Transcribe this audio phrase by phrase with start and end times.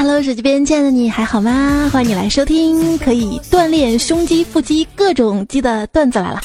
[0.00, 1.90] Hello，手机边亲爱的你还好吗？
[1.92, 6.40] 欢迎你来收听可以锻炼胸肌、腹肌各种肌的段子来了。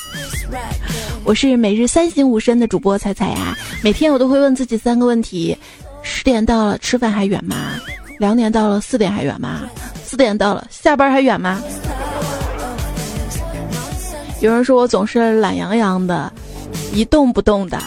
[1.23, 5.57] 我是每日三省吾身的主播彩彩呀，每天我都会问自己三个问题：
[6.01, 7.79] 十点到了，吃饭还远吗？
[8.19, 9.61] 两点到了，四点还远吗？
[10.03, 11.63] 四点到了，下班还远吗？
[14.41, 16.29] 有人说我总是懒洋洋的，
[16.91, 17.81] 一动不动的，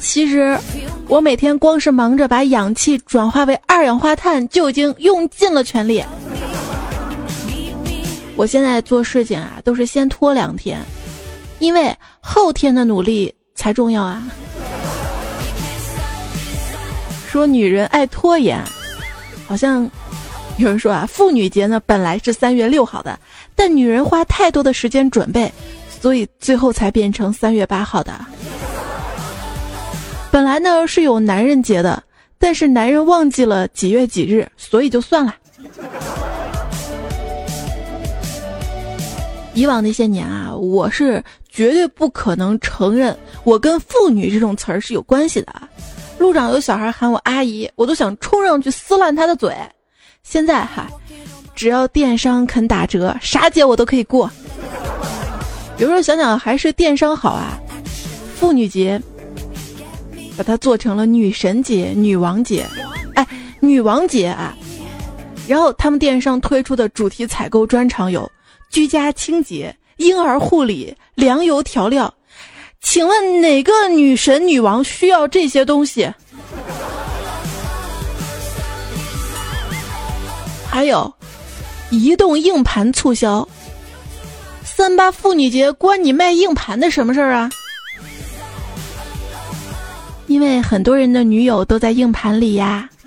[0.00, 0.58] 其实。
[1.06, 6.02] 我每天光是忙着把氧气转化为二氧化碳，就已经用尽了全力。
[8.36, 10.80] 我现在做事情啊，都是先拖两天，
[11.58, 14.26] 因为后天的努力才重要啊。
[17.28, 18.58] 说女人爱拖延，
[19.46, 19.88] 好像
[20.56, 23.18] 有人说啊，妇女节呢本来是三月六号的，
[23.54, 25.52] 但女人花太多的时间准备，
[26.00, 28.12] 所以最后才变成三月八号的。
[30.34, 32.02] 本来呢是有男人节的，
[32.40, 35.32] 但是男人忘记了几月几日，所以就算了。
[39.54, 45.54] 以往那些年啊，我是绝对不可能承认我跟妇女这种词儿是有关系的。
[46.18, 49.54] 路上有小孩喊我阿姨，我都想冲上去撕烂他的嘴。
[50.24, 50.88] 现在哈，
[51.54, 54.28] 只要电商肯打折，啥节我都可以过。
[55.78, 57.56] 有时候想想还是电商好啊，
[58.34, 59.00] 妇女节。
[60.36, 62.66] 把它做成了女神节、女王节，
[63.14, 63.26] 哎，
[63.60, 64.56] 女王节啊！
[65.46, 68.30] 然后他们电商推出的主题采购专场有
[68.70, 72.12] 居家清洁、婴儿护理、粮油调料。
[72.80, 76.12] 请问哪个女神、女王需要这些东西？
[80.68, 81.14] 还有，
[81.90, 83.46] 移动硬盘促销。
[84.64, 87.48] 三八妇女节关你卖硬盘的什么事儿啊？
[90.34, 92.90] 因为很多人的女友都在硬盘里呀，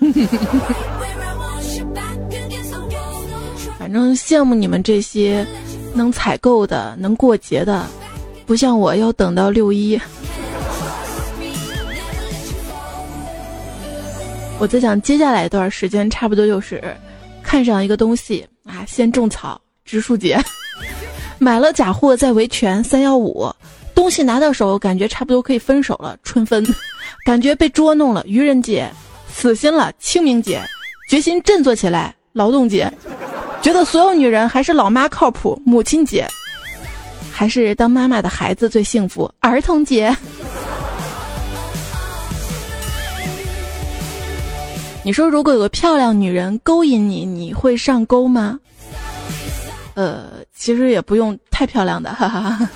[3.78, 5.46] 反正羡慕你们这些
[5.92, 7.84] 能采购的、能过节的，
[8.46, 10.00] 不像我要等到六一。
[14.58, 16.82] 我在想，接下来一段时间差不多就是
[17.42, 20.42] 看上一个东西啊，先种草植树节，
[21.38, 23.52] 买了假货再维权三幺五，
[23.94, 26.64] 东西拿到手感觉差不多可以分手了春分。
[27.28, 28.90] 感觉被捉弄了，愚人节，
[29.30, 30.62] 死心了，清明节，
[31.10, 32.90] 决心振作起来，劳动节，
[33.60, 36.26] 觉得所有女人还是老妈靠谱，母亲节，
[37.30, 40.16] 还是当妈妈的孩子最幸福，儿童节。
[45.02, 48.58] 你说，如果有个漂亮女人勾引你，你会上钩吗？
[49.92, 52.70] 呃，其实也不用太漂亮的，哈哈哈。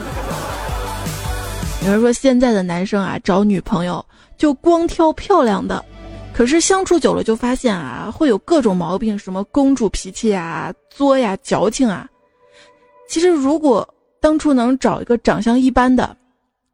[1.86, 4.04] 有人说，现在的男生啊，找女朋友。
[4.42, 5.84] 就光挑漂亮的，
[6.32, 12.08] 可是相处久了就发现啊，会有各种毛病，什么公主脾气啊、作呀、矫情啊。
[13.08, 13.88] 其实如果
[14.18, 16.16] 当初能找一个长相一般的，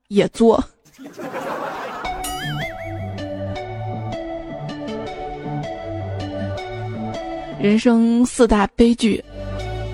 [0.08, 0.64] 也作。
[7.60, 9.22] 人生四大悲剧：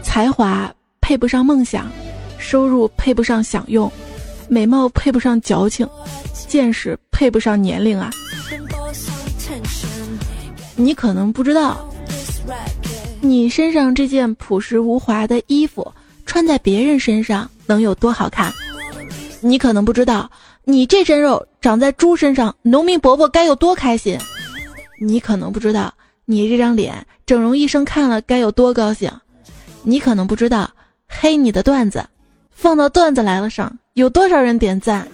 [0.01, 1.91] 才华配不上梦想，
[2.39, 3.91] 收入配不上享用，
[4.49, 5.88] 美貌配不上矫情。
[6.47, 8.10] 见识配不上年龄啊！
[10.77, 11.88] 你可能不知道，
[13.21, 15.93] 你身上这件朴实无华的衣服
[16.27, 18.53] 穿在别人身上能有多好看？
[19.41, 20.31] 你可能不知道，
[20.65, 24.16] 你这身肉长在猪身上，农民伯伯该有多开心？
[25.00, 25.93] 你可能不知道，
[26.25, 29.10] 你这张脸整容医生看了该有多高兴？
[29.83, 30.71] 你可能不知道，
[31.09, 32.04] 黑你的段子
[32.50, 35.06] 放到段子来了上有多少人点赞？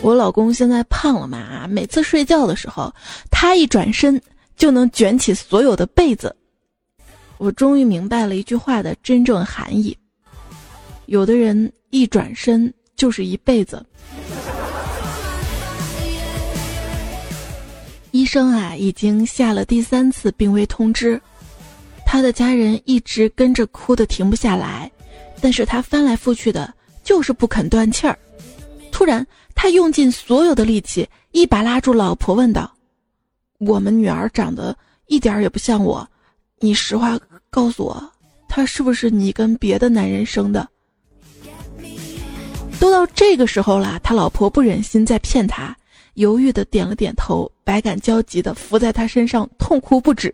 [0.00, 1.66] 我老公现在胖了嘛？
[1.68, 2.94] 每次睡觉的时候，
[3.32, 4.20] 他一转身
[4.56, 6.32] 就能卷起所有的被子。
[7.38, 9.98] 我终于明白了一句话的真正含义：
[11.06, 13.84] 有的人一转身就是一辈子。
[18.12, 21.20] 医生啊，已经下了第三次病危通知，
[22.14, 24.88] 他的家人一直跟着哭的停不下来。
[25.40, 26.72] 但是他翻来覆去的，
[27.02, 28.16] 就是不肯断气儿。
[28.92, 32.72] 突然，他用尽所有的力气，一把拉住老婆，问道
[33.58, 34.76] ：“我们女儿长得
[35.08, 36.08] 一点也不像我，
[36.60, 37.18] 你实话
[37.50, 38.12] 告诉我，
[38.48, 40.68] 她是不是你跟别的男人生的？”
[42.78, 45.76] 都到这个时候了，他老婆不忍心再骗他，
[46.14, 50.32] 犹豫的点了点头，百感交集的伏在他身上痛哭不止。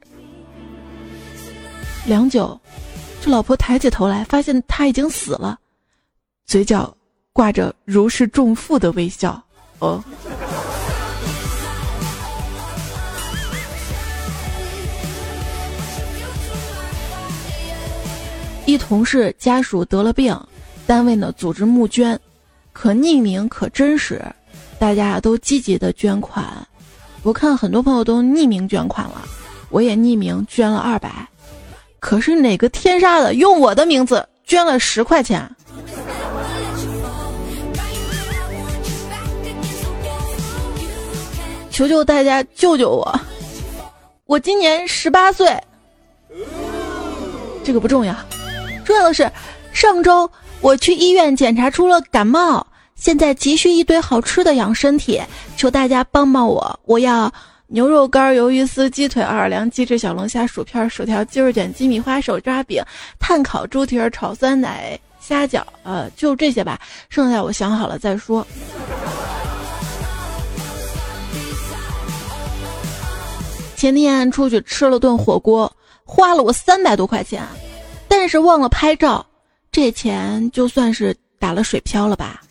[2.06, 2.58] 良久
[3.20, 5.58] 这老婆抬起头来发现他已经死了
[6.46, 6.94] 嘴角
[7.32, 9.40] 挂着如释重负的微笑。
[9.78, 10.02] 哦。
[18.66, 20.36] 一同事家属得了病
[20.86, 22.18] 单位呢组织募捐
[22.72, 24.22] 可匿名可真实
[24.78, 26.44] 大家都积极的捐款。
[27.22, 29.22] 我看很多朋友都匿名捐款了
[29.68, 31.29] 我也匿名捐了二百。
[32.00, 35.48] 可是哪个天杀的用我的名字捐了十块钱？
[41.70, 43.20] 求求大家救救我！
[44.26, 45.56] 我今年十八岁。
[47.62, 48.14] 这个不重要，
[48.84, 49.30] 重要的是，
[49.72, 50.30] 上周
[50.60, 55.22] 我去医院检查出了感冒，现在急需一堆好吃的养身体，
[55.56, 56.80] 求大家帮帮我！
[56.84, 57.32] 我要
[57.72, 62.82] 牛肉干、鱿鱼丝、鸡腿、奥尔良鸡翅、小龙虾、薯片、薯条、鸡肉卷、鸡米花、手抓饼、
[63.20, 68.44] 炭烤猪蹄儿、炒酸奶、虾饺，呃，就这些吧，剩下我想好了再说。
[73.76, 75.72] 前天出去吃了顿火锅。
[76.04, 77.46] 花了我三百多块钱，
[78.08, 79.24] 但是忘了拍照，
[79.70, 82.42] 这钱就算是打了水漂了吧。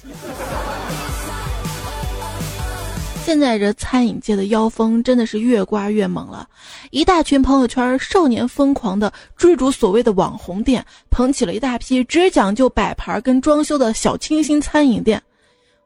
[3.29, 6.49] 现在这餐饮界的妖风真的是越刮越猛了，
[6.89, 15.21] 一大群朋友圈少年疯狂的追逐所谓的网红店，捧起了一大批只讲究摆盘跟装修的小清新餐饮店。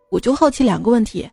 [0.10, 1.30] 我就好奇两个问题：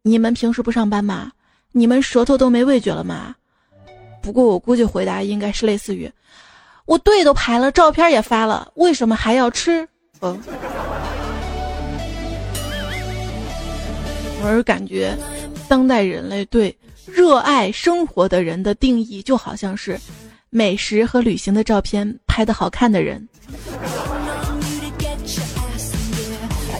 [0.00, 1.30] 你们平时不上班吗？
[1.72, 3.36] 你们舌头都没味觉了吗？
[4.22, 6.10] 不过我估计回答应该是类似于
[6.86, 9.86] ：“我队都排了，照片也发了，为什么还要吃？”
[10.24, 10.40] 嗯，
[14.42, 15.16] 我是感觉，
[15.68, 19.98] 当代人类对热爱生活的人的定义，就好像是
[20.50, 23.28] 美食和旅行的照片拍的好看的人。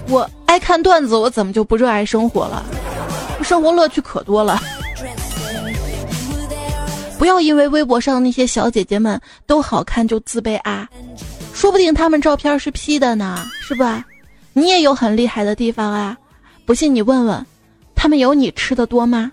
[0.08, 2.64] 我爱看段子，我怎么就不热爱生活了？
[3.42, 4.60] 生活乐趣可多了。
[7.16, 10.88] 不要因为微博上那些小姐姐们都好看就自卑啊，
[11.54, 14.04] 说不定她们照片是 P 的呢，是吧？
[14.52, 16.18] 你也有很厉害的地方啊，
[16.66, 17.46] 不信你问问，
[18.02, 19.30] 他们有你吃的多吗？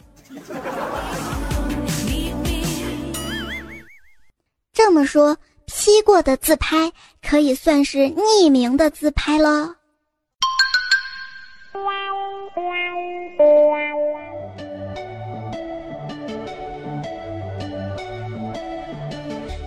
[4.71, 5.35] 这么说
[5.65, 6.91] ，P 过的自拍
[7.27, 9.73] 可以算是匿名的自拍了。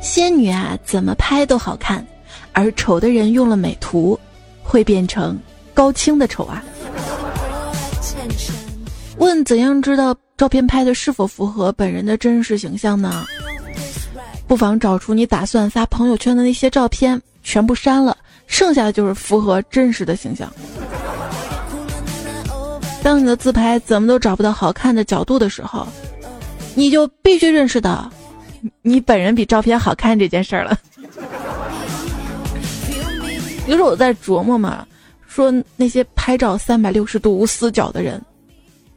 [0.00, 2.06] 仙女啊，怎么拍都好看，
[2.52, 4.16] 而丑的人用了美图，
[4.62, 5.36] 会变成
[5.74, 6.62] 高清的丑啊。
[9.18, 13.24] 问怎样知道照片拍的是否符合本人的真实形象呢？
[14.48, 18.16] 不妨找出你打算发朋友圈的那些照片，全部删了，
[18.46, 20.52] 剩下的就是符合真实的形象。
[23.02, 25.86] 当你的自拍怎么都找不到好看的角度的时候，
[26.74, 28.10] 你就必须认识到。
[28.82, 30.78] 你本人比照片好看这件事儿了。
[33.66, 34.86] 有时候我在琢磨嘛，
[35.26, 38.22] 说那些拍照三百六十度无死角的人，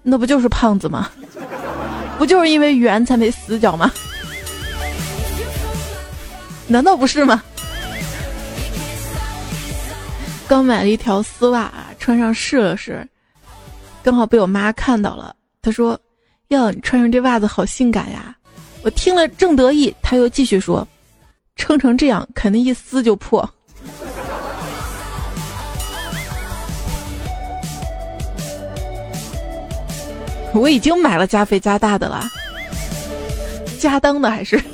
[0.08, 1.10] 那不就是胖子吗？
[2.18, 3.92] 不就是因为圆才没死角吗？
[6.68, 7.44] 难道不是吗？
[10.48, 13.06] 刚买了一条丝袜，穿上试了试，
[14.04, 15.36] 刚好被我妈看到了。
[15.62, 16.00] 她说
[16.50, 18.36] ：“哟，你穿上这袜子好性感呀。”
[18.84, 20.88] 我听了正得意，她又继续说
[21.58, 23.48] ：“撑成这样，肯定一撕就破。”
[30.58, 32.24] 我已经买了加肥加大的了，
[33.78, 34.62] 加当的还是。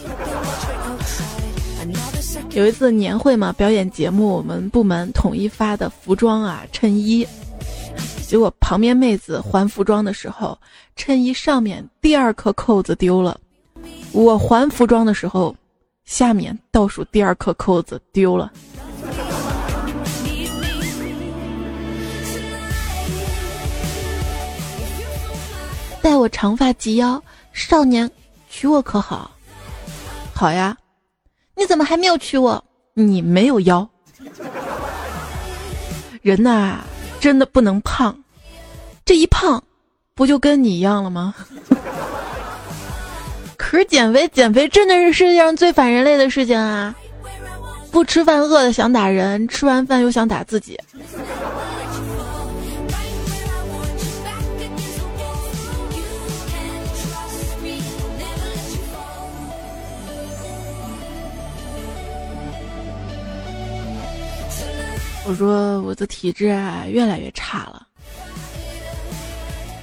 [2.52, 7.28] 有一次年会嘛，表演节目，我们部门统一发的服装啊，衬衣。
[8.28, 10.58] 结果旁边妹子还服装的时候，
[10.96, 13.40] 衬衣上面第二颗扣子丢了。
[14.12, 15.56] 我还服装的时候，
[16.06, 18.52] 下面倒数第二颗扣子丢了。
[26.02, 27.22] 待我长发及腰，
[27.54, 28.10] 少年，
[28.50, 29.32] 娶我可好？
[30.34, 30.76] 好呀。
[31.56, 32.64] 你怎么还没有娶我？
[32.94, 33.88] 你没有腰。
[36.22, 36.80] 人呐，
[37.20, 38.16] 真的不能胖，
[39.06, 39.64] 这一胖，
[40.16, 41.34] 不就跟你一样了吗？
[43.58, 46.94] 可是减肥，减肥真的是世界上最反人类的事情啊！
[47.92, 50.80] 不吃饭饿的想打人，吃完饭又想打自己。
[65.28, 67.88] 我说我的体质啊越来越差了，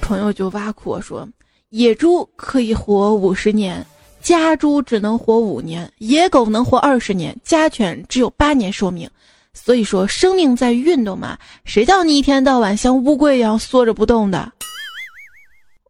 [0.01, 1.27] 朋友就挖苦我说。
[1.69, 3.85] 野猪可以活五十年，
[4.21, 9.09] 家猪只能活五年，野狗能活二十年，家犬只有八年寿命。
[9.53, 11.37] 所以说，生命在于运动嘛。
[11.63, 14.51] 谁叫你一天到晚像乌龟一样缩着不动的？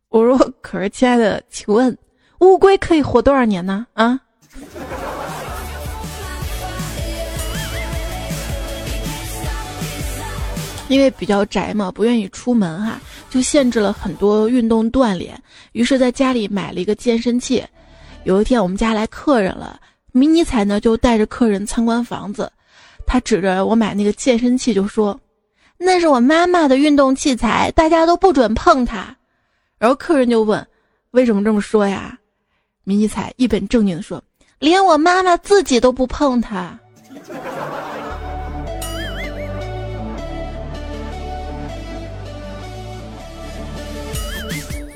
[0.10, 1.98] 我说，可是亲爱的，请问
[2.40, 3.88] 乌龟可以活多少年呢？
[3.94, 4.20] 啊？
[10.90, 15.42] 因为比较宅嘛，不愿意出门哈，就限制了很多运动锻炼。
[15.72, 17.64] 于是，在家里买了一个健身器。
[18.26, 19.80] 有一天，我们家来客人了，
[20.12, 22.52] 迷你彩呢就带着客人参观房子。
[23.06, 25.20] 他指着我买那个健身器就说
[25.78, 29.16] ：“那是我妈妈的运动器材，大家都不准碰它。”
[29.80, 30.66] 然后客人就问
[31.12, 32.18] ：“为什么这么说呀？”
[32.84, 34.22] 迷你彩一本正经的说
[34.60, 36.78] ：“连我妈妈自己都不碰它。”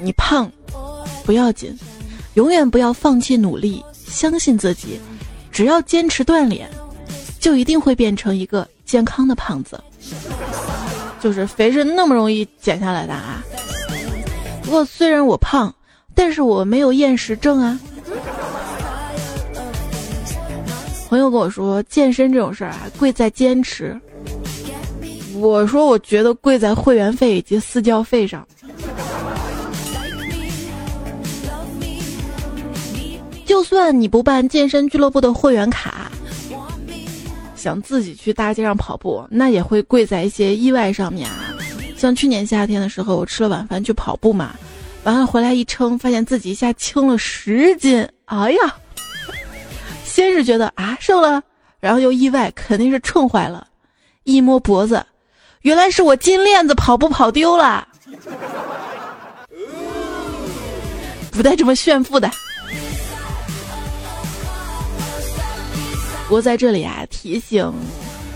[0.03, 0.51] 你胖
[1.25, 1.74] 不要紧，
[2.33, 5.00] 永远不要放弃努力，相信自己，
[5.50, 6.69] 只要坚持锻炼，
[7.39, 9.81] 就一定会变成一个健康的胖子。
[11.22, 13.41] 就是肥是那么容易减下来的啊！
[14.62, 15.74] 不过虽然我胖，
[16.13, 17.79] 但是我没有厌食症啊。
[21.07, 23.98] 朋友跟我说，健身这种事儿啊，贵在坚持。
[25.36, 28.45] 我说，我觉得贵在会员费以及私教费上。
[33.53, 36.12] 就算你不办健身俱乐部的会员卡，
[37.55, 41.53] 想自己去大街上跑步，那也会贵在一些意外上面啊。
[41.95, 44.55] 像去年夏天的时候，我吃了晚饭去跑步嘛，
[45.03, 48.03] 完了回来一称，发现自己一下轻了十斤。
[48.25, 48.75] 哎呀，
[50.03, 51.39] 先是觉得啊瘦了，
[51.79, 53.67] 然后又意外肯定是秤坏了，
[54.24, 55.05] 一摸脖子，
[55.62, 57.88] 原来是我金链子跑步跑丢了，
[61.31, 62.27] 不带这么炫富的。
[66.34, 67.72] 我在这里啊，提醒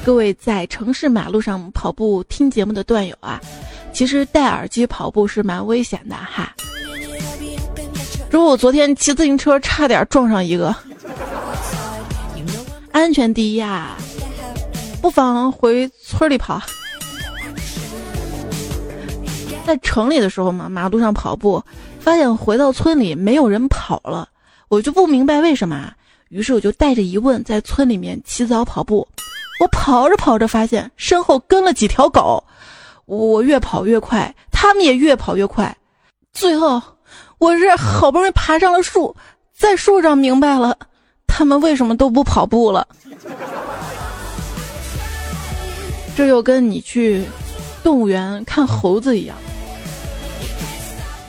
[0.05, 3.41] 各位在城市马路上跑步听节目的段友啊，
[3.91, 6.55] 其实戴耳机跑步是蛮危险的哈。
[8.29, 10.75] 如果我昨天骑自行车差点撞上一个，
[12.91, 13.97] 安全第一啊，
[15.01, 16.61] 不妨回村里跑。
[19.65, 21.63] 在城里的时候嘛，马路上跑步，
[21.99, 24.29] 发现回到村里没有人跑了，
[24.67, 25.91] 我就不明白为什么。
[26.29, 29.07] 于是我就带着疑问在村里面起早跑步，
[29.59, 32.43] 我跑着跑着发现身后跟了几条狗，
[33.05, 35.75] 我越跑越快，他们也越跑越快，
[36.33, 36.81] 最后
[37.37, 39.15] 我是好不容易爬上了树，
[39.55, 40.77] 在树上明白了
[41.25, 42.87] 他们为什么都不跑步了。
[46.15, 47.23] 这就跟你去
[47.83, 49.37] 动物园看猴子一样，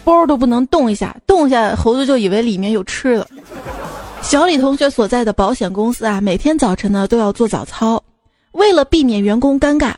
[0.02, 3.28] 包都不能动一下，动一下猴子就以为里面有吃的。
[4.28, 8.04] 小李同学所在的保险公司啊，每天早晨呢都要做早操，
[8.52, 9.94] 为了避免员工尴尬，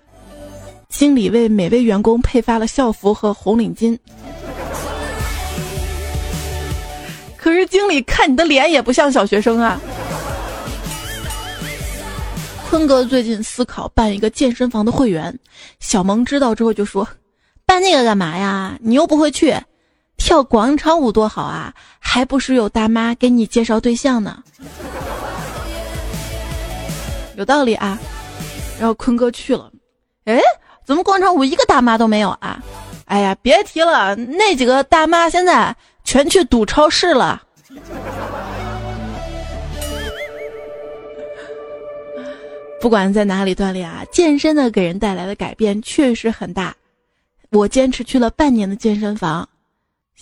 [0.88, 3.98] 经理为每位员工配发了校服和红领巾。
[7.36, 9.80] 可是经理看你的脸也不像小学生啊。
[12.68, 15.36] 坤哥最近思考办一个健身房的会员，
[15.80, 17.08] 小萌知道之后就说
[17.66, 18.78] ：“办那个干嘛呀？
[18.80, 19.56] 你又不会去。”
[20.20, 24.40] 跳广场舞多好啊，还不是有大妈给你介绍对象呢？
[27.34, 27.98] 有道理啊。
[28.78, 29.72] 然后坤哥去了，
[30.26, 30.38] 哎，
[30.84, 32.62] 怎么广场舞一个大妈都没有啊？
[33.06, 35.74] 哎呀，别提了，那几个大妈现在
[36.04, 37.42] 全去赌超市了。
[42.80, 46.72] 不管在哪里锻炼啊，健身的给人带来的改变确实很大。
[47.50, 49.48] 我坚持去了半年的健身房。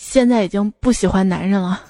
[0.00, 1.82] 现在已经不喜欢男人了。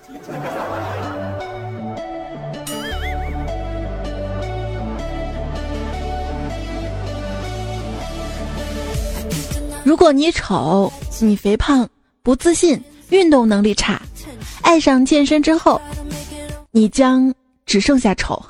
[9.85, 11.89] 如果你丑、你肥胖、
[12.23, 14.01] 不自信、运动能力差，
[14.63, 15.81] 爱上健身之后，
[16.71, 17.33] 你将
[17.67, 18.43] 只剩下丑。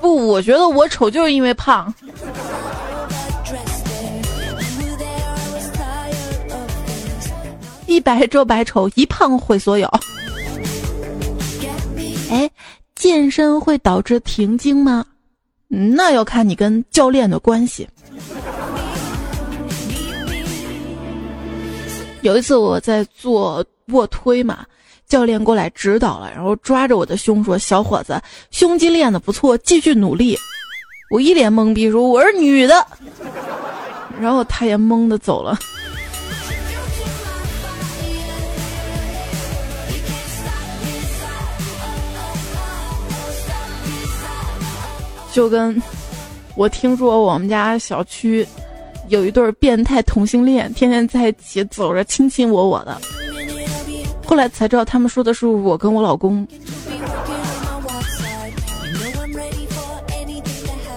[0.00, 1.92] 不，我觉得我丑就是因为胖。
[7.86, 9.86] 一白遮百丑，一胖毁所有。
[12.30, 12.50] 哎，
[12.94, 15.04] 健身会导致停经吗？
[15.68, 17.88] 那要看你跟教练的关系。
[22.22, 24.64] 有一次我在做卧推嘛，
[25.06, 30.36] 教练过来指导了，然后抓着我的胸说：“小伙子，胸肌练的不错，继续努力。”
[31.10, 32.84] 我一脸懵逼说：“我是女的。”
[34.20, 35.56] 然后他也懵的走了。
[45.36, 45.82] 就跟
[46.54, 48.46] 我听说我们家小区
[49.08, 52.98] 有一对变态同性恋，天天在一起走着亲亲我我的。
[54.26, 56.48] 后来才知道他们说的是我跟我老公。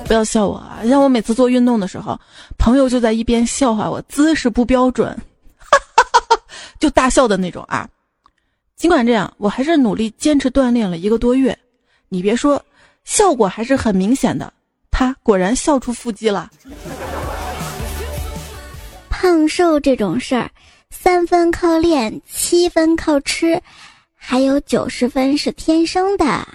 [0.06, 0.80] 不要笑我啊！
[0.88, 2.18] 像我每次做运动的时候，
[2.58, 5.14] 朋友就在一边笑话我姿势不标准，
[6.80, 7.86] 就大笑的那种啊。
[8.78, 11.60] 尽管这样，我还是努力坚持锻炼了一个多月。
[12.08, 12.64] 你别说，
[13.10, 14.54] 效果还是很明显的。
[14.92, 16.48] 他果然笑出腹肌了。
[19.10, 20.52] 胖瘦这种事儿，
[20.92, 23.60] 三分靠练，七分靠吃，
[24.16, 26.48] 还有九十分是天生的。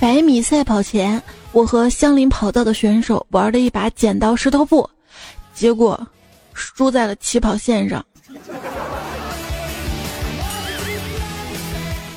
[0.00, 4.90] 百米赛跑前，我和相邻跑道的选手玩了一把剪刀石头布，
[5.54, 6.04] 结果
[6.52, 8.04] 输在了起跑线上。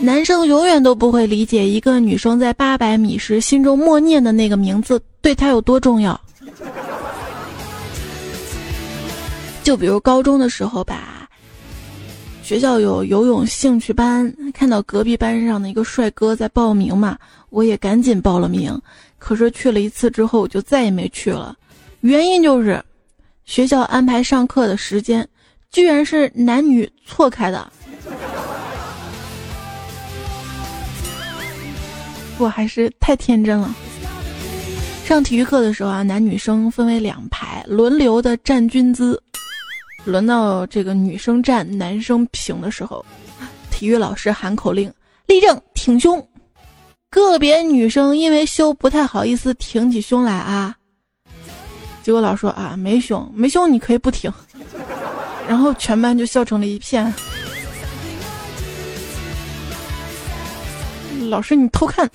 [0.01, 6.19] 男生永远都不会理解一个女生在八百米时心中默念的那个名字对她有多重要。
[9.63, 11.29] 就比如高中的时候吧，
[12.41, 17.15] 学校有游泳兴趣班，看到隔壁班上的一个帅哥在报名嘛。
[17.51, 18.81] 我也赶紧报了名，
[19.19, 21.55] 可是去了一次之后我就再也没去了。
[21.99, 22.83] 原因就是，
[23.45, 25.27] 学校安排上课的时间，
[25.69, 27.71] 居然是男女错开的。
[32.41, 33.73] 我还是太天真了。
[35.05, 39.21] 上体育课的时候啊，男女生分为两排，轮流的站军姿。
[40.03, 43.05] 轮到这个女生站，男生平的时候，
[43.69, 44.91] 体育老师喊口令：
[45.27, 46.25] 立正，挺胸。
[47.11, 50.75] 个别女生因为羞不太好意思挺起胸来啊，
[52.01, 54.31] 结果老师说啊没胸没胸你可以不挺，
[55.47, 57.13] 然后全班就笑成了一片。
[61.31, 62.09] 老师你偷看。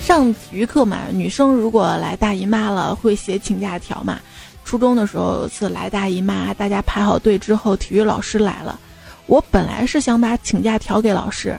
[0.00, 4.20] 上体育课嘛，女生如果来大姨妈了会写请假条嘛。
[4.64, 8.78] 初中的时候有次来大姨妈，大家排好队之后，体育老师来了。
[9.26, 11.58] 我本来是想把请假条给老师，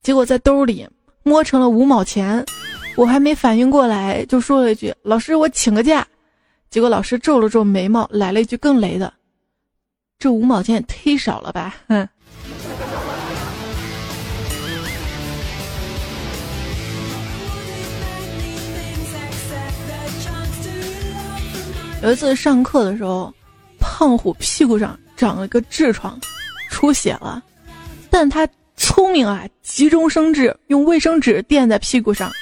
[0.00, 0.88] 结果在兜里
[1.24, 2.44] 摸成了五毛钱，
[2.96, 6.06] 我还没反应过来，就说了一句：“老师，我请个假。”
[6.70, 9.12] 结果老师皱了皱眉毛，来了一句更雷的
[10.18, 12.08] ：“这五毛钱也忒少了吧？”哼。
[22.02, 23.32] 有一次上课的时候，
[23.78, 26.20] 胖虎屁股上长了个痔疮。
[26.68, 27.40] 出血了，
[28.08, 32.32] 但他聪明啊，急中生智，用卫生纸垫在屁股上，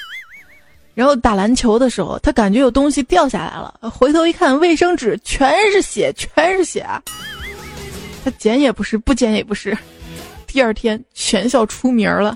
[0.95, 6.87] 然后打篮球的时候，他感觉有东西掉下来了，回头一看，卫生纸全是血，全是血，
[8.23, 9.77] 他捡也不是，不捡也不是，
[10.47, 12.35] 第二天全校出名了。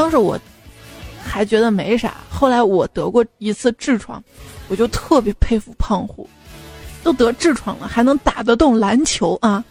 [0.00, 0.40] 当时我
[1.22, 4.24] 还觉得没啥，后来我得过一次痔疮，
[4.68, 6.26] 我就特别佩服胖虎，
[7.02, 9.62] 都得痔疮了还能打得动篮球啊！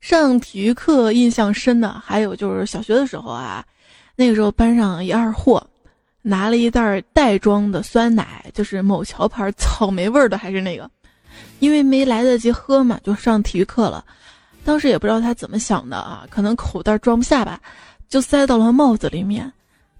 [0.00, 3.64] 上体育课印象深的还有就是小学的时候啊，
[4.16, 5.64] 那个时候班上一二货
[6.22, 10.90] 拿了一袋袋装的酸奶，就是某桥牌草莓味儿的，还是那个。
[11.58, 14.04] 因为没来得及喝嘛，就上体育课了。
[14.64, 17.60] 当时也不知道他怎么想的啊，可能口袋装不下吧，
[18.08, 19.52] 就塞到了帽子里面。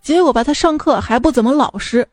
[0.03, 2.07] 结果吧，他上课还不怎么老实。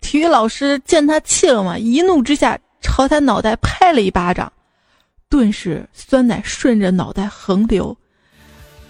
[0.00, 4.52] 体育老师见他气了嘛，一怒之下朝他脑袋拍了一巴掌，
[5.28, 7.96] 顿时酸奶顺着脑袋横流。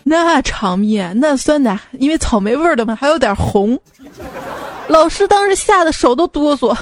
[0.05, 3.79] 那场面，那酸奶因为草莓味的嘛，还有点红。
[4.87, 6.77] 老师当时吓得手都哆嗦。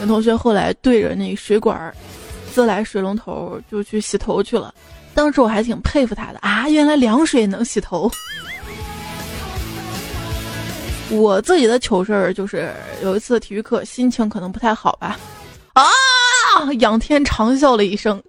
[0.00, 1.94] 有同学后来对着那水管儿
[2.52, 4.74] 自来水龙头就去洗头去了，
[5.14, 8.10] 当时我还挺佩服他的啊，原来凉水能洗头。
[11.10, 12.70] 我自己的糗事儿就是
[13.02, 15.18] 有一次体育课心情可能不太好吧，
[15.72, 15.82] 啊，
[16.80, 18.22] 仰天长啸了一声，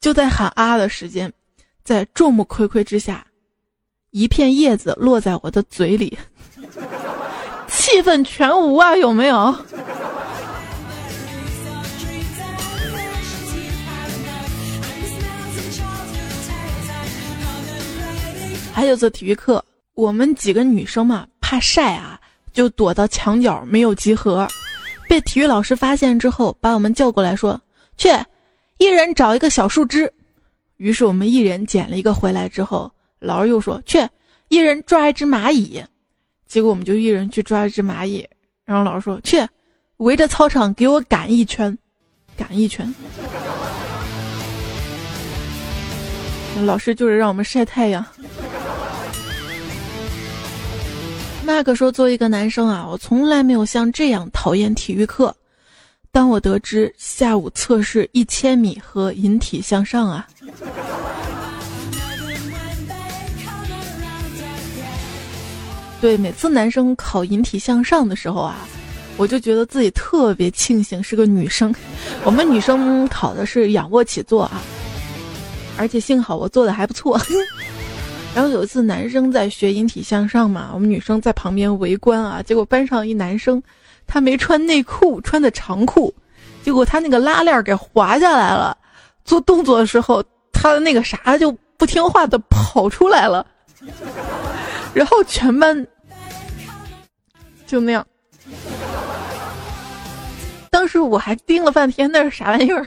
[0.00, 1.32] 就在喊啊的时间，
[1.82, 3.26] 在众目睽睽之下，
[4.10, 6.16] 一片叶子落在我的嘴里，
[7.68, 9.54] 气氛全无啊，有没有？
[18.76, 22.20] 还有次体育课，我们几个女生嘛怕晒啊，
[22.52, 24.46] 就躲到墙角没有集合，
[25.08, 27.58] 被体育老师发现之后，把我们叫过来说
[27.96, 28.10] ：“去，
[28.76, 30.12] 一人找一个小树枝。”
[30.76, 34.06] 于是我们一人捡了一个回来之后，老师又说：“去，
[34.48, 35.82] 一人抓一只蚂蚁。”
[36.46, 38.28] 结果我们就一人去抓一只蚂蚁，
[38.66, 39.42] 然后老师说：“去，
[39.96, 41.78] 围着操场给我赶一圈，
[42.36, 42.94] 赶一圈。”
[46.66, 48.04] 老师就是让我们晒太阳。
[51.46, 55.32] 那个说，作为一个男生啊，我从来没有像这样讨厌体育课。
[56.10, 60.26] 当我得知下午测试一千米和引体向上啊，
[66.00, 68.66] 对，每次男生考引体向上的时候啊，
[69.16, 71.72] 我就觉得自己特别庆幸是个女生。
[72.24, 74.60] 我们女生考的是仰卧起坐啊。
[75.78, 77.20] 而且幸好我做的还不错，
[78.36, 83.62] 然后有一次男生在学引体向上嘛，我们女生在旁边围观啊，结果班上一男生，
[84.06, 86.14] 他没穿内裤，穿的长裤，
[86.62, 88.76] 结果他那个拉链给滑下来了，
[89.24, 90.22] 做动作的时候
[90.52, 93.46] 他的那个啥就不听话的跑出来了，
[94.92, 95.86] 然后全班
[97.66, 98.06] 就那样，
[100.68, 102.86] 当时我还盯了半天那是啥玩意儿。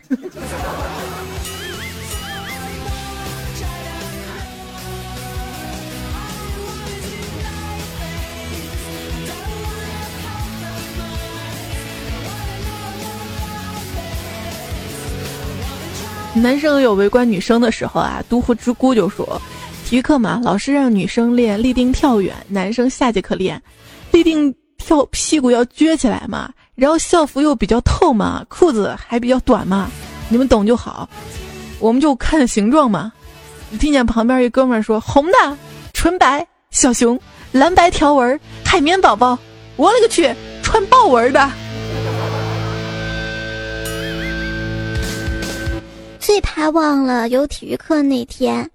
[16.35, 19.41] 男生有围观女生的时候啊，都护之姑就说
[19.85, 23.61] ：“体育课嘛，老师让女生练立定跳远，男生下节课练
[24.11, 29.89] 立定跳，屁股要撅起来嘛，然后校服又比较透嘛，裤子还比较短嘛，
[30.29, 31.09] 你们懂就好。
[31.79, 33.11] 我们就看形状嘛。
[33.79, 35.57] 听见旁边一哥们说：红的
[35.93, 37.19] 纯白小熊，
[37.51, 39.37] 蓝白条纹海绵宝宝，
[39.75, 41.51] 我勒个去，穿豹纹的。”
[46.29, 48.69] 最怕忘了有体育课那天，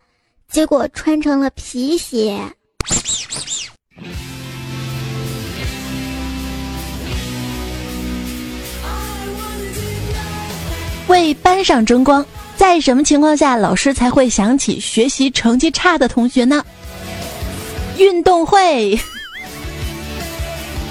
[0.51, 2.37] 结果穿成了皮鞋。
[11.07, 16.61] 为班上争光，在什么情况下老师才会想起学习成绩差的同学呢？
[17.99, 18.99] 运动会。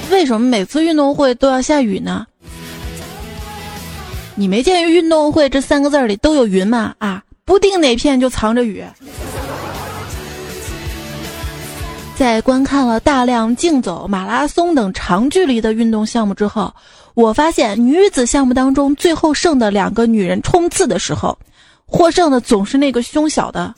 [0.10, 2.26] 为什么每次运动会都要下雨呢？
[4.36, 6.96] 你没见“运动会”这三个字里都有云吗？
[6.98, 8.84] 啊，不定哪片就藏着雨。
[12.16, 16.74] 在观看了大量竞走、马拉松等长距离的运动项目之后，
[17.14, 21.38] 我发现女子项目当中最后剩的两个女人冲刺的时候，
[21.86, 23.74] 获胜的总是那个胸小的。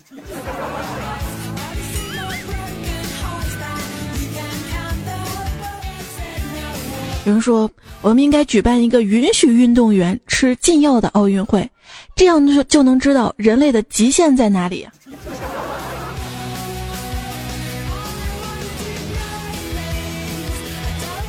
[7.25, 7.69] 有人说，
[8.01, 11.67] 我们应该举办一个允许运动员吃禁药的奥运会，
[12.15, 14.87] 这样就就能知道人类的极限在哪里。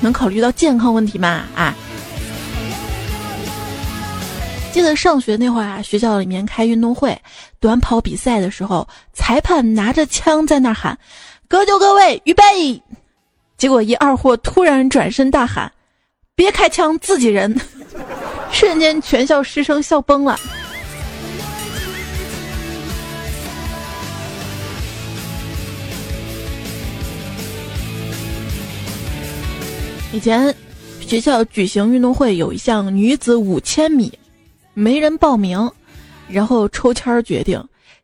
[0.03, 1.45] 能考虑到健康问题吗？
[1.55, 1.75] 啊！
[4.71, 7.19] 记得上学那会儿啊，学校里面开运动会，
[7.59, 10.97] 短跑比赛的时候，裁判拿着枪在那喊
[11.49, 12.45] ：“各就各位，预备！”
[13.57, 15.73] 结果一二货突然转身大喊。
[16.37, 17.59] 别开枪，自己人！
[18.53, 20.39] 瞬间，全校师生笑崩了。
[30.13, 30.55] 以前
[31.01, 34.13] 学校举行运动会，有一项女子五千米，
[34.75, 35.73] 没人报名，
[36.29, 37.63] 然后抽签决定，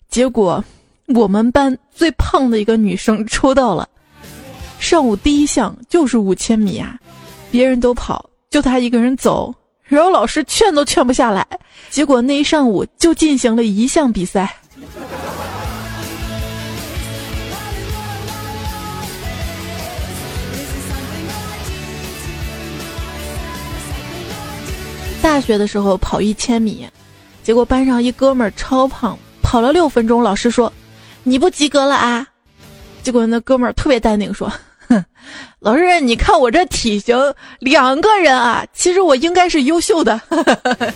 [0.09, 0.65] 结果
[1.09, 3.87] 我们班最胖的一个女生抽到了。
[4.79, 6.99] 上午第一项就是五千米啊。
[7.53, 11.47] 别人都跑，就他一个人走，然后老师劝都劝不下来，
[11.91, 14.57] 结果那一上午就进行了一项比赛。
[25.21, 26.89] 大学的时候跑一千米，
[27.43, 30.73] 结果班上一哥们儿超胖，跑了六分钟，老师说
[31.23, 32.27] ：“你不及格了啊！”
[33.05, 34.51] 结果那哥们儿特别淡定说。
[35.61, 37.17] 老师，你看我这体型，
[37.61, 40.21] 两个人啊，其实我应该是优秀的。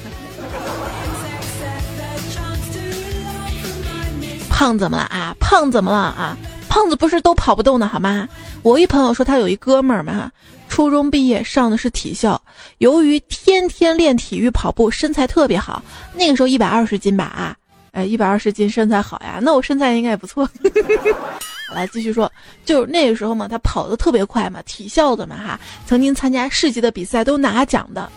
[4.51, 5.37] 胖怎么了啊？
[5.39, 6.37] 胖怎么了啊？
[6.69, 8.29] 胖子不是都跑不动的好吗？
[8.63, 10.31] 我一朋友说他有一哥们儿嘛，
[10.69, 12.41] 初中毕业上的是体校，
[12.79, 15.83] 由于天天练体育跑步，身材特别好。
[16.15, 17.55] 那个时候一百二十斤吧啊，
[17.93, 20.49] 哎，一百二十斤身材好呀，那我身材应该也不错。
[21.75, 22.31] 来继续说，
[22.65, 28.09] 就是那个时候嘛，他跑得特别快嘛，体校的嘛哈，曾经参加市级的比赛都拿奖的。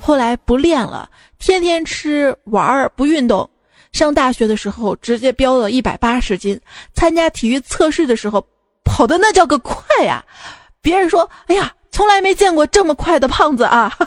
[0.00, 3.48] 后来不练了，天天吃玩儿不运动。
[3.92, 6.60] 上大学的时候直接飙了一百八十斤，
[6.94, 8.44] 参加体育测试的时候
[8.84, 10.24] 跑的那叫个快呀！
[10.82, 13.92] 别人说：“哎呀，从来没见过这么快的胖子啊！”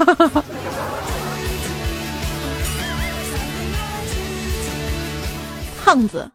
[5.84, 6.32] 胖子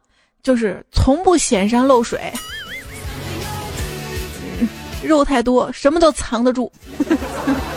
[0.47, 2.33] 就是从不显山露水，
[5.03, 6.71] 肉太多，什么都藏得住。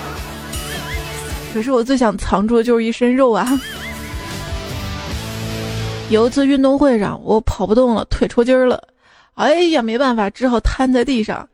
[1.51, 3.59] 可是我最想藏住的就是一身肉啊！
[6.11, 8.79] 有一次运动会上，我跑不动了，腿抽筋了，
[9.33, 11.49] 哎呀，没办法，只好瘫在地上。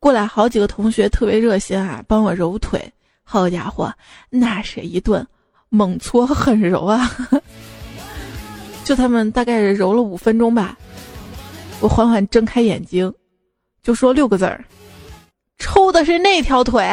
[0.00, 2.92] 过来好几个同学特别热心啊，帮我揉腿。
[3.22, 3.92] 好家伙，
[4.30, 5.24] 那是一顿
[5.68, 7.08] 猛搓狠揉啊！
[8.86, 10.78] 就他们大概揉了五分钟吧，
[11.80, 13.12] 我缓缓睁开眼睛，
[13.82, 14.64] 就说六个字儿：
[15.58, 16.88] 抽的是那条腿。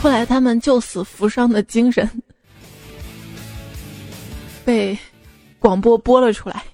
[0.00, 2.10] 后来他们救死扶伤的精神
[4.64, 4.98] 被
[5.58, 6.64] 广播播了出来。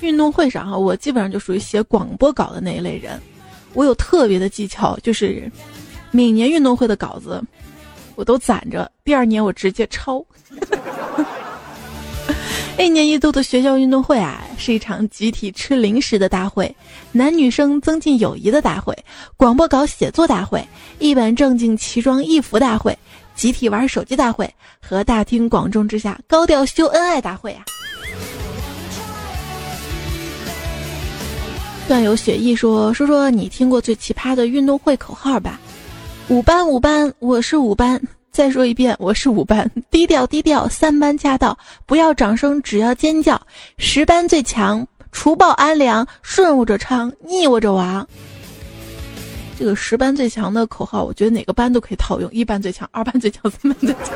[0.00, 3.20] 运动会上哈，我基本上就属于写广播稿的那一类人。
[3.74, 5.50] 我有特别的技巧，就是
[6.10, 7.42] 每年运动会的稿子
[8.14, 10.24] 我都攒着，第二年我直接抄。
[12.78, 16.72] 一年一度的学校运动会啊，是一场集体吃零食的大会，
[17.10, 18.96] 男女生增进友谊的大会，
[19.36, 20.64] 广播稿写作大会，
[21.00, 22.96] 一本正经奇装异服大会，
[23.34, 24.48] 集体玩手机大会，
[24.80, 27.64] 和大庭广众之下高调秀恩爱大会啊！
[31.88, 35.58] 段友雪意说：“说说你听过最奇葩的运动会口号吧？
[36.28, 37.98] 五班五班，我是五班。”
[38.30, 43.40] 再说一遍，我是五班，低调低调，三班驾到，不要掌声，只要尖叫。
[43.78, 48.06] 十班最强，除暴安良，顺我者昌，逆我者亡。
[49.58, 52.30] 这个十班最强的口号，我觉得哪个班都可以套用。
[52.30, 54.14] 一班最强，二班最强，三班最强。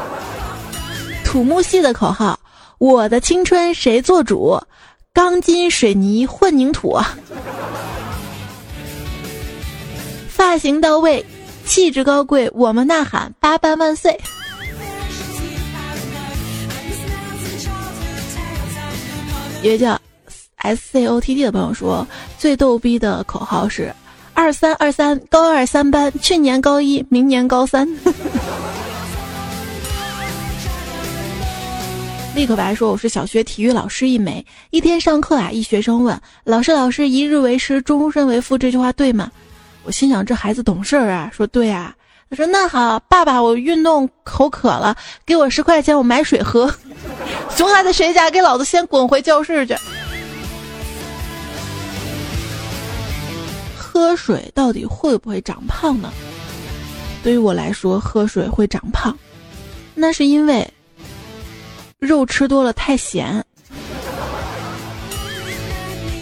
[1.25, 2.39] 土木系的口号：
[2.77, 4.61] 我的青春谁做主？
[5.14, 6.98] 钢筋水泥混凝土。
[10.29, 11.25] 发型到位。
[11.64, 14.18] 气质高贵，我们呐喊八班万岁。
[19.62, 19.98] 一位叫
[20.57, 22.05] S C O T D 的朋友说，
[22.37, 23.94] 最逗逼的口号是
[24.35, 27.88] 二三二三高二三班，去年高一，明年高三。
[32.35, 34.45] 立刻白说，我是小学体育老师一枚。
[34.71, 39.31] 一天上课啊，一学生问老师：“老师，一日为师，终身为父，这句话对吗？”
[39.85, 41.95] 我心想，这孩子懂事儿啊，说对啊。
[42.31, 46.75] 他说那好，爸爸，我运动口渴了，给我十块钱，我买水喝。
[47.55, 48.31] 熊孩子谁家？
[48.31, 49.77] 给老子先滚回教室去。
[53.77, 56.11] 喝水到底会不会长胖呢？
[57.23, 59.14] 对于我来说，喝水会长胖，
[59.95, 60.66] 那是因为
[62.03, 63.45] 肉吃多了太咸。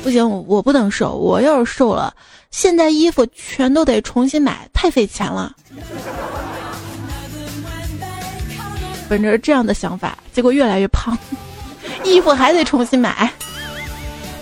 [0.03, 2.15] 不行，我不能瘦，我要是瘦了。
[2.51, 5.57] 现在衣服全都得重新买，太费钱了。
[9.09, 11.17] 本着这样的想法，结果越来越胖，
[12.05, 13.33] 衣服还得重新买。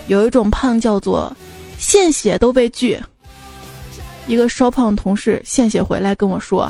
[0.07, 1.33] 有一种胖叫做
[1.77, 3.01] 献血都被拒。
[4.27, 6.69] 一个稍胖同事献血回来跟我说。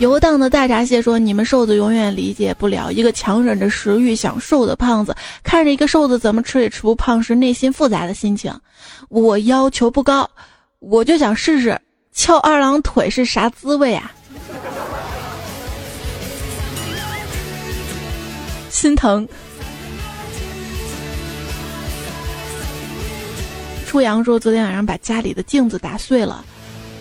[0.00, 8.52] 游荡的大闸蟹说：“你们瘦子永远理解不了一个强忍着食欲想瘦的胖子，看着一个瘦子怎么吃也吃不胖时内心复杂的心情。
[9.08, 10.28] 我要求不高，
[10.80, 11.80] 我就想试试
[12.12, 14.12] 翘二郎腿是啥滋味啊！
[18.68, 19.26] 心疼。”
[23.86, 26.44] 初阳说：“昨天晚上把家里的镜子打碎了，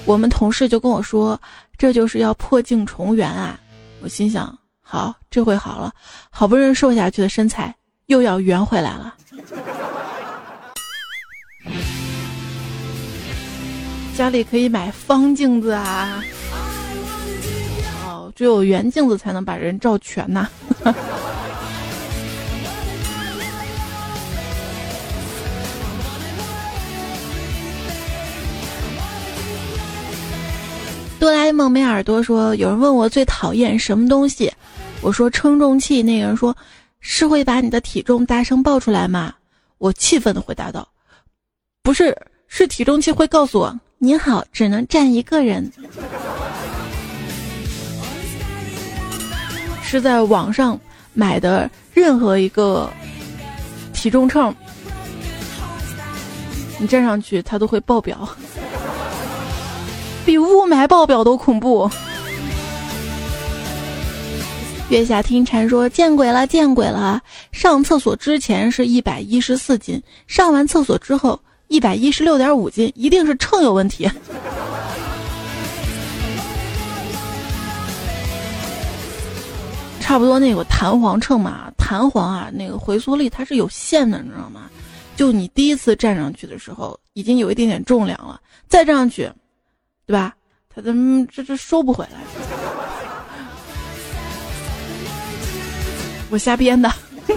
[0.06, 1.41] 我们同事就跟我说。”
[1.78, 3.60] 这就是要破镜重圆啊！
[4.02, 5.92] 我心想，好，这回好了，
[6.30, 9.16] 好不容易瘦下去的身材又要圆回来了。
[14.16, 16.24] 家里可以买方镜子啊！
[18.06, 20.48] 哦，只有圆镜子才能把人照全呐。
[31.24, 34.52] 哆啦 A 梦没耳朵说：“有人问我最讨厌什么东西，
[35.00, 36.04] 我说称重器。
[36.04, 36.54] 那个人说，
[37.00, 39.34] 是会把你的体重大声报出来吗？”
[39.80, 40.86] 我气愤的回答道
[41.82, 42.14] ：“不是，
[42.50, 45.72] 是体重器会告诉我您好，只能站一个人。
[49.82, 50.78] 是在网上
[51.14, 52.92] 买的任何一个
[53.94, 54.54] 体重秤，
[56.78, 58.28] 你站上去它都会爆表，
[60.26, 61.90] 比雾霾爆表都恐怖。
[64.90, 67.20] 月下听蝉说：“见鬼了，见鬼了！
[67.52, 74.10] 上厕所之前是一百一十四斤，上完厕所之后一百一十六点五斤，一定是秤有问题。
[80.00, 84.70] ”差不多那个弹簧秤嘛，弹簧啊，那个回缩力它是有限的，你知道吗？
[85.16, 89.32] 就你第一次站上去的时候，已经有一点点重量了，再站上去，
[90.06, 90.34] 对吧？
[90.76, 92.18] 他怎么这这收不回来？
[96.32, 96.92] 我瞎编的。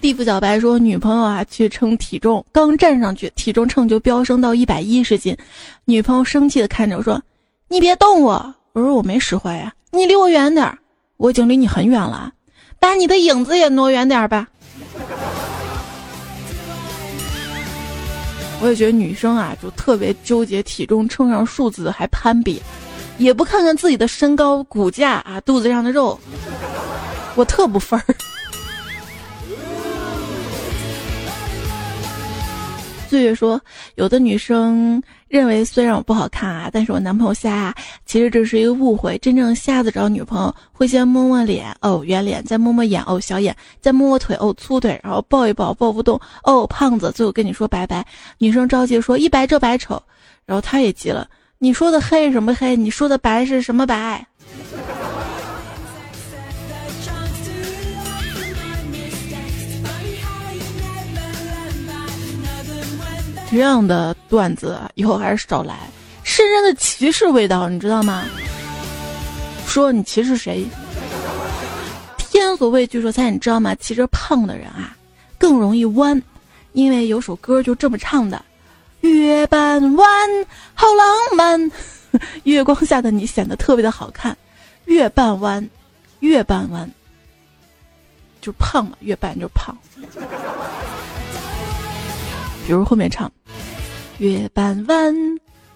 [0.00, 5.36] 地府小白说，女朋友啊去称体重，刚站上去，体重秤就飙升到一百一十斤。
[5.84, 7.20] 女朋友生气的看着我说
[7.68, 10.78] ：“你别动我！”我说：“我没使坏呀，你离我远点儿。”
[11.16, 12.32] 我已经离你很远了，
[12.78, 14.48] 把你的影子也挪远点儿吧。
[18.60, 22.62] 我也觉得女生啊，就特别纠结体重秤上数字还攀比。
[23.16, 26.18] 也不看看自己的身高、骨架啊，肚子上的肉，
[27.36, 28.04] 我特不分儿。
[33.08, 33.60] 岁月说，
[33.94, 35.00] 有的女生
[35.34, 37.74] 认为虽然我不好看啊，但是我男朋友瞎啊，
[38.06, 39.18] 其实这是一个误会。
[39.18, 48.06] 真正瞎子找女朋友会先摸摸脸，哦圆脸，再摸摸眼，哦小眼，再摸摸腿，哦粗腿，然后抱一抱，抱不动，哦胖子，最后跟你说拜拜。
[48.38, 50.00] 女生着急说一白遮百丑，
[50.46, 51.26] 然后他也急了。
[51.58, 52.76] 你说的黑什么黑？
[52.76, 54.24] 你说的白是什么白？
[63.54, 65.78] 这样的段子以后还是少来，
[66.24, 68.24] 深深的歧视味道，你知道吗？
[69.64, 70.66] 说你歧视谁？
[72.18, 73.72] 天所畏惧，说猜你知道吗？
[73.76, 74.96] 其实胖的人啊，
[75.38, 76.20] 更容易弯，
[76.72, 78.44] 因为有首歌就这么唱的。
[79.02, 80.28] 月半弯，
[80.74, 81.70] 好浪漫。
[82.42, 84.36] 月光下的你显得特别的好看。
[84.86, 85.70] 月半弯，
[86.18, 86.90] 月半弯，
[88.40, 88.96] 就胖嘛。
[88.98, 89.76] 月半就胖。
[92.66, 93.30] 比如后面唱，
[94.18, 95.14] 月半弯，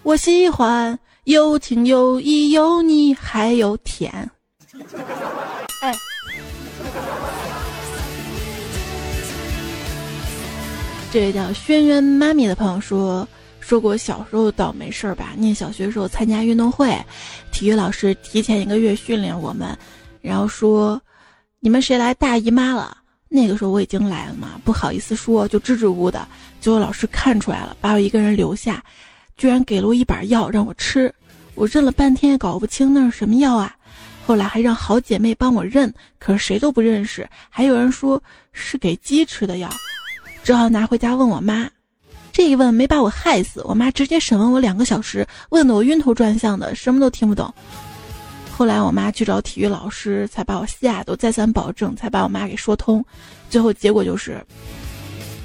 [0.01, 4.11] 我喜欢，有情有义有你还有甜。
[5.81, 5.93] 哎。
[11.11, 13.27] 这位叫轩辕妈咪的朋友说，
[13.59, 15.33] 说过小时候倒霉事儿吧。
[15.35, 16.95] 念小学时候参加运动会，
[17.51, 19.77] 体育老师提前一个月训练我们，
[20.21, 21.01] 然后说，
[21.59, 22.97] 你们谁来大姨妈了？
[23.31, 26.27] 那个时候我已经来了嘛，不好意思说，就支支吾吾的。
[26.59, 28.83] 结果老师看出来了，把我一个人留下，
[29.37, 31.13] 居然给了我一把药让我吃。
[31.53, 33.75] 我认了半天也搞不清那是什么药啊。
[34.25, 37.27] 后来还让好姐妹帮我认，可是谁都不认识。
[37.49, 39.69] 还有人说是给鸡吃的药。
[40.43, 41.69] 只好拿回家问我妈，
[42.31, 47.53] 这一问没把我害死，我妈直接审问我两个小时，问得我晕头转向的，什么都听不懂。
[48.59, 53.01] 后来我妈去找体育老师，才把我吓都再三保证，才把我妈给说通。
[53.49, 54.45] 最后结果就是，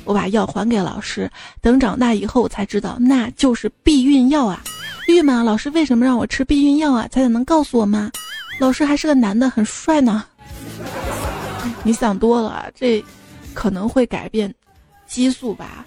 [0.02, 4.60] 我把药还给老师，等长大以后我才知道那就是避孕药啊！
[5.06, 7.06] 郁闷，老师为什么让我吃避孕药啊？
[7.06, 8.10] 彩彩能告诉我吗？
[8.58, 10.24] 老师还是个男的，很帅呢。
[11.84, 13.00] 你想多了，这
[13.52, 14.52] 可能会改变。
[15.06, 15.86] 激素吧，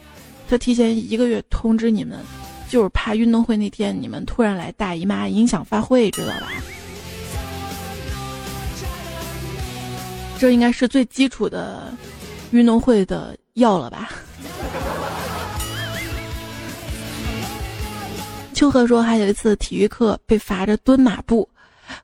[0.50, 2.20] 他提前一个月通知你们，
[2.70, 6.48] 就是怕运动会那天你们突然来大姨妈影响发挥，知道吧？
[10.38, 11.92] 这应该是最基础的
[12.52, 14.10] 运动会的药了吧？
[18.54, 21.48] 秋荷说，还有一次体育课被罚着蹲马步。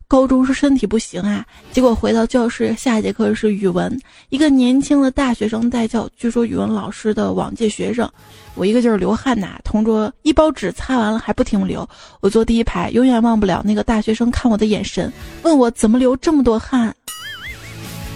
[0.07, 8.09] 高中是身体不行啊，结果回到教室，下一节课是语文，一个年轻的大学生带教，据说语文老师的往届学生，
[8.55, 11.85] 我一个劲儿流汗呐，同桌一包纸擦完了还不停流，
[12.21, 15.11] 我坐第一排，永远忘不了那个大学生看我的眼神，
[15.41, 16.95] 问我怎么流这么多汗，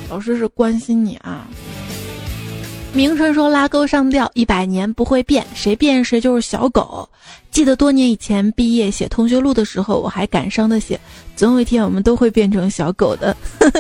[0.10, 1.48] 老师是关心你啊。
[2.94, 7.08] 名春说拉钩上吊一百年不会变，谁变谁就是小狗。
[7.52, 11.00] 记得多年以前毕业写同学录的时候，我还感伤的写，
[11.36, 13.36] 总有一天我们都会变成小狗的。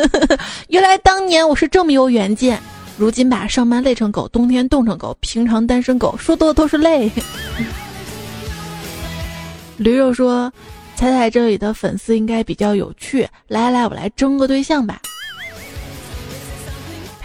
[0.69, 2.59] 原来当年我是这么有远见，
[2.97, 7.09] 如今把上班累成狗，冬天冻成狗，平常单身狗，说多都是泪。
[9.77, 10.51] 驴肉说，
[10.95, 14.99] 彩彩这里的粉丝应该比较有趣，来来，我来争个对象吧。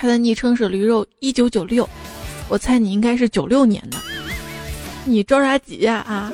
[0.02, 1.88] 他的昵称是驴肉一九九六，
[2.48, 3.96] 我猜你应该是九六年的，
[5.04, 6.32] 你着啥急呀啊？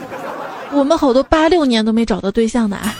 [0.72, 2.96] 我们好多八六年都没找到对象的啊。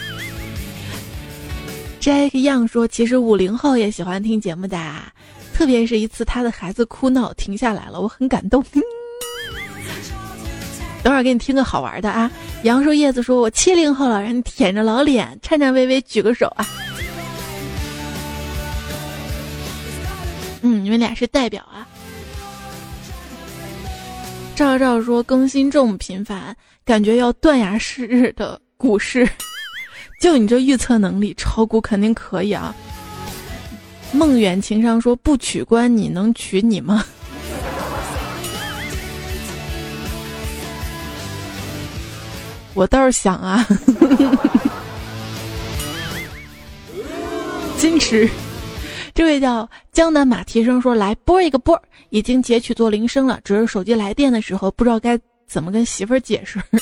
[2.03, 4.79] Jack Young 说：“其实五零后也喜欢听节目的，
[5.55, 8.63] 特别是一次他的孩子哭闹停下来了，我很感动。
[11.03, 12.31] 等会儿给你听个好玩的啊！
[12.65, 16.67] 杨树叶子说：“我七零后了，让你舔着老脸，颤颤巍巍举个手啊！”
[20.63, 21.87] 嗯，你们俩是代表啊。
[24.57, 29.29] 赵赵说：“更新这么频繁，感觉要断崖式的股市。
[30.21, 32.75] ”就你这预测能力，炒股肯定可以啊！
[34.11, 37.05] 梦远情商说不取关你能娶你吗？
[42.75, 43.65] 我倒是想啊，
[47.79, 48.29] 矜持。
[49.19, 51.77] 这位叫江南马蹄声说来播一个拨，
[52.11, 56.63] 已经截取做铃声了，只是手机来电的时候不知道该怎么跟媳妇儿解释。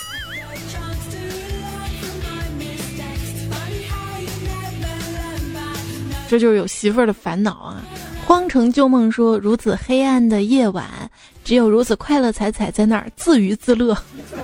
[6.28, 7.80] 这就是有媳妇儿的烦恼啊！
[8.26, 10.84] 荒城旧梦说：“如此黑暗的夜晚，
[11.43, 13.97] 只有如此快乐彩彩在那儿自娱自乐。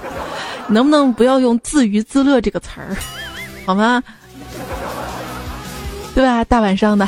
[0.67, 2.97] ”能不能不要用“自娱自乐”这个词儿，
[3.67, 4.03] 好吗？
[6.15, 6.43] 对吧？
[6.45, 7.07] 大晚上的，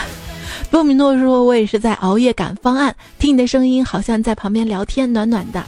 [0.70, 5.62] 多米诺说：“我也是在熬夜赶方案，听你的声音，好像在旁边聊天，暖暖的。”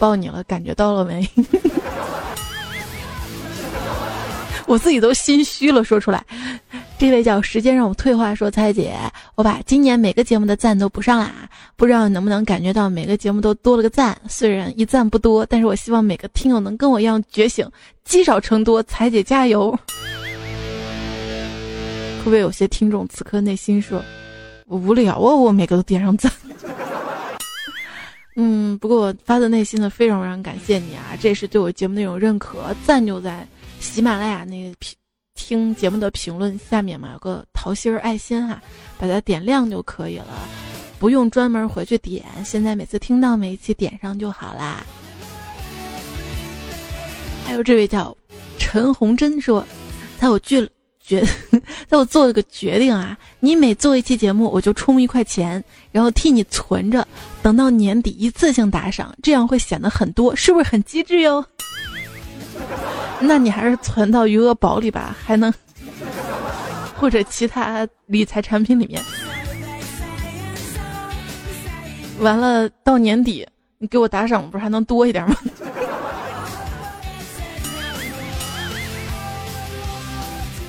[0.00, 1.28] 抱你了，感觉到了没？
[4.66, 6.24] 我自己都心虚了，说出来。
[7.00, 8.94] 这位叫时间让我退化说：“蔡姐，
[9.34, 14.14] 我把今年每个节目的赞都补上啦，不知道你能不能感觉到每个节目都多了个赞。
[14.28, 17.66] 虽然一赞不多，但是我希望每个听友能跟我一样觉醒，
[18.04, 18.82] 积少成多。
[18.82, 19.70] 彩姐加油！
[22.18, 24.04] 会不会有些听众此刻内心说：
[24.66, 26.30] 我无聊啊，我每个都点上赞。
[28.36, 32.76] 嗯，不过我发自内心的非常非常感谢你啊，这也是对我节目的一种认可。
[32.84, 33.48] 赞就在。
[33.80, 34.94] 喜马拉雅那个评
[35.46, 38.60] 听节目的评论下面嘛，有个桃心儿爱心哈，
[38.98, 40.26] 把它点亮就可以了，
[40.98, 42.24] 不用专门回去点。
[42.44, 44.84] 现在每次听到每一期点上就好啦。
[47.44, 48.16] 还有这位叫
[48.58, 49.66] 陈红珍说，
[50.18, 50.68] 在我决
[51.02, 51.26] 决，
[51.88, 57.06] 在我做了个决定啊，你每做一期节目，我就充一块钱，然后替你存着，
[57.42, 61.44] 等到年底一次性打赏，这样会显得很多，是不是很机智哟？
[63.20, 65.52] 那你还是存到余额宝里吧，还能
[66.96, 69.02] 或者其他理财产品里面。
[72.18, 73.46] 完了到年底
[73.78, 75.36] 你给我打赏，不是还能多一点吗？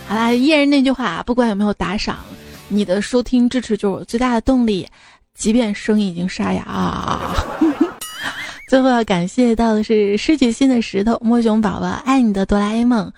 [0.08, 2.18] 好啦，依然那句话，不管有没有打赏，
[2.68, 4.88] 你的收听支持就是我最大的动力，
[5.34, 7.34] 即便声音已经沙哑啊。
[8.72, 13.12] 最后要感谢到的是失去心的石头、摸熊宝宝、爱你的哆啦 A 梦、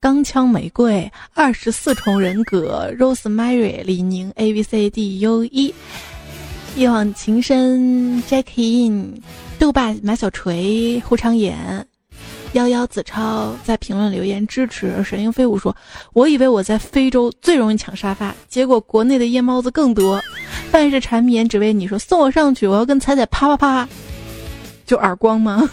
[0.00, 5.72] 钢枪玫瑰、二十四重人格、Rosemary、李宁、A B C D U E、
[6.74, 9.22] 一往情深、Jackie In、
[9.60, 11.86] 豆爸、马小锤、胡长眼、
[12.54, 15.04] 幺幺子超在评论留言支持。
[15.04, 15.76] 神鹰飞舞说
[16.14, 20.20] ：“我以为我在非洲最容易抢沙发，结果国内的夜猫子更多。
[20.72, 23.88] 办事缠绵，只为你说送我上去，我要跟彩彩啪啪啪。”
[24.90, 25.70] 就耳光吗？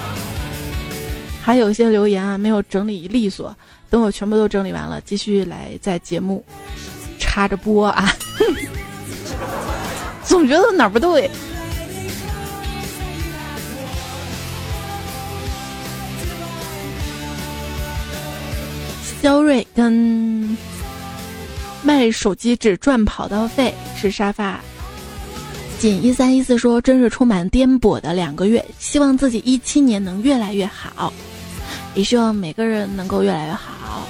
[1.40, 3.56] 还有一些留言啊，没有整理利索，
[3.88, 6.44] 等我全部都整理完了，继续来在节目
[7.18, 8.12] 插着播啊。
[10.22, 11.30] 总觉得哪儿不对。
[19.22, 20.54] 肖瑞跟
[21.82, 24.60] 卖手机只赚跑道费是沙发。
[25.80, 31.10] 仅一三一四说，真是充满颠簸的两个月，希望自己一七年能越来越好，
[31.94, 34.06] 也希望每个人能够越来越好。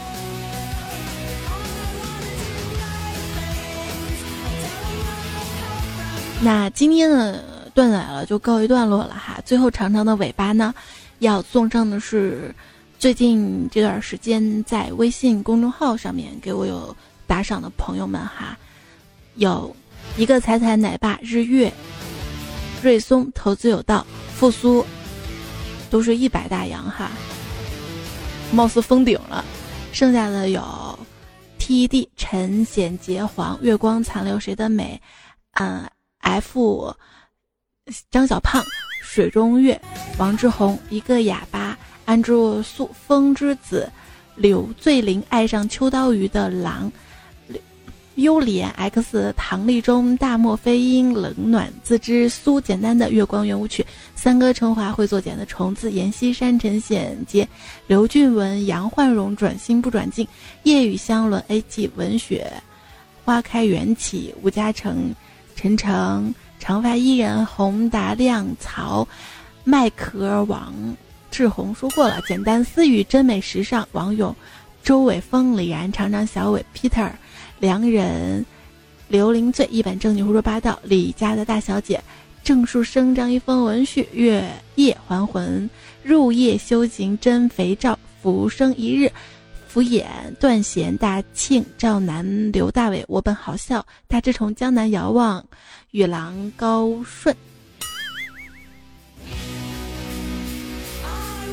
[6.43, 10.75] 那今天的段子来了就告一段落了哈，最后长长的尾巴呢，
[11.21, 12.53] 要送上的是
[12.99, 16.97] 最近这段时间在微信公众号上面给我有
[17.29, 18.59] 打赏的朋友们哈，
[19.37, 19.73] 有。
[20.21, 21.73] 一个彩彩奶爸日月，
[22.83, 24.85] 瑞松投资有道，复苏，
[25.89, 27.11] 都是一百大洋哈，
[28.53, 29.43] 貌似封顶了。
[29.95, 30.63] 剩下的有
[31.59, 35.01] TED 陈显杰黄月光残留谁的美，
[35.53, 36.95] 嗯 F
[38.11, 38.63] 张小胖
[39.03, 39.81] 水中月
[40.19, 43.91] 王志宏一个哑巴安住素风之子
[44.37, 46.93] 柳醉玲爱上秋刀鱼的狼。
[48.21, 57.49] 优莲 X 唐立中大漠飞鹰冷暖自知苏简单的月光圆舞曲三哥成华会作茧的虫子阎锡山陈显杰
[57.87, 60.27] 刘俊文杨焕荣转心不转境
[60.65, 62.53] 夜雨香轮 A G 文雪
[63.25, 65.15] 花开缘起吴嘉诚
[65.57, 69.09] 陈诚长发伊人洪达亮曹
[69.65, 70.75] 麦壳王
[71.31, 74.35] 志宏说过了简单私语真美时尚王勇
[74.83, 77.11] 周伟峰李然长长小伟 Peter。
[77.61, 78.45] 良人，
[79.09, 80.81] 刘伶醉一本正经胡说八道。
[80.83, 82.03] 李家的大小姐，
[82.43, 85.69] 郑树生张一峰文序月夜还魂，
[86.03, 87.99] 入夜修行真肥皂。
[88.23, 89.11] 浮生一日，
[89.69, 90.05] 敷衍
[90.39, 93.85] 段贤大庆赵南刘大伟我本好笑。
[94.09, 95.45] 大志从江南遥望，
[95.91, 97.35] 与郎高顺。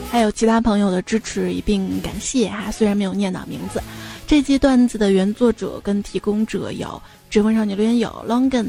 [0.10, 3.82] 还有其他朋友的支持一并感谢哈，虽然没有念到名字。
[4.28, 8.68] 这期段子的原作者跟提供者有：直风少女留言有 Longen、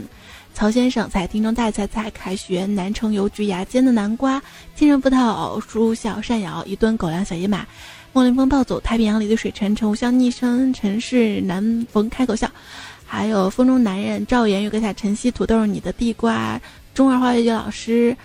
[0.55, 4.41] 曹先生、彩听众大彩彩、凯旋、南城邮局、牙尖的南瓜、
[4.77, 7.67] 金人葡萄、书小善瑶、一吨狗粮小野马、
[8.13, 12.49] 莫林风暴走、太平洋里的水沉、沉无香逆声、城市南逢开口笑，
[13.05, 16.61] 还有风中男人赵岩、月阁下晨曦、土豆、你的地瓜、
[16.95, 18.17] 中二化学老师，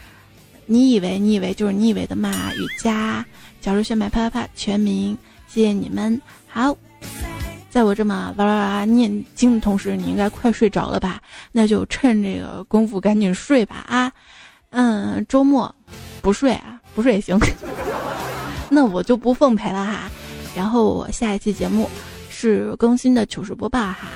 [0.68, 2.54] 你以为你以为就是你以为的吗？
[2.54, 3.26] 雨佳、
[3.60, 5.18] 小如炫迈啪啪啪、全民，
[5.48, 6.78] 谢谢你们，好。
[7.70, 11.20] 在我这么哇哇哇念经的同时，你应该快睡着了吧？
[11.52, 14.12] 那就趁这个功夫赶紧睡吧啊！
[14.70, 15.74] 嗯，周末
[16.22, 17.38] 不睡啊，不睡也行。
[18.70, 20.10] 那我就不奉陪了哈。
[20.56, 21.90] 然后我下一期节目
[22.30, 24.08] 是更新的糗事播报哈，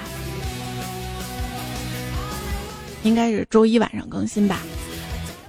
[3.01, 4.59] 应该是周一晚上更新吧。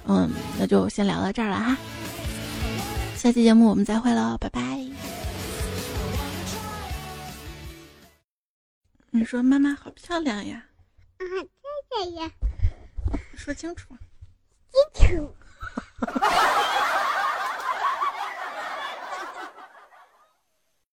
[0.07, 1.77] 嗯，那就先聊到这儿了哈。
[3.15, 5.08] 下期节目我们再会喽，拜拜。
[9.11, 10.67] 你说妈妈好漂亮呀！
[11.17, 11.23] 啊，
[11.89, 12.31] 漂亮呀！
[13.35, 13.97] 说清楚。
[14.93, 15.35] 清楚。